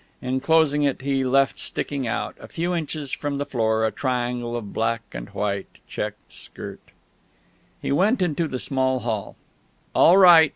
In 0.19 0.39
closing 0.39 0.81
it 0.81 1.03
he 1.03 1.23
left 1.23 1.59
sticking 1.59 2.07
out, 2.07 2.35
a 2.39 2.47
few 2.47 2.73
inches 2.73 3.11
from 3.11 3.37
the 3.37 3.45
floor, 3.45 3.85
a 3.85 3.91
triangle 3.91 4.55
of 4.55 4.73
black 4.73 5.03
and 5.13 5.29
white 5.29 5.67
check 5.87 6.15
skirt. 6.27 6.79
He 7.79 7.91
went 7.91 8.19
into 8.19 8.47
the 8.47 8.57
small 8.57 9.01
hall. 9.01 9.35
"All 9.93 10.17
right!" 10.17 10.49